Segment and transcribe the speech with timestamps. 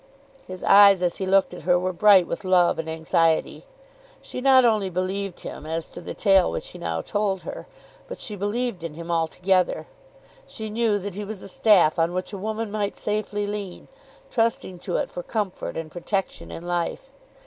[0.47, 3.65] His eyes as he looked at her were bright with love and anxiety.
[4.19, 7.67] She not only believed him as to the tale which he now told her;
[8.07, 9.85] but she believed in him altogether.
[10.47, 13.89] She knew that he was a staff on which a woman might safely lean,
[14.31, 17.11] trusting to it for comfort and protection in life.